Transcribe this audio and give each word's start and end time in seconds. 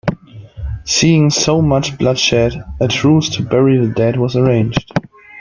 Seeing 0.83 1.29
so 1.29 1.61
much 1.61 1.95
blood 1.99 2.17
shed, 2.17 2.53
a 2.79 2.87
truce 2.87 3.29
to 3.35 3.43
bury 3.43 3.77
the 3.77 3.93
dead 3.93 4.17
was 4.17 4.35
arranged. 4.35 4.91